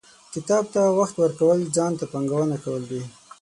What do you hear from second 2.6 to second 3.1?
کول دي.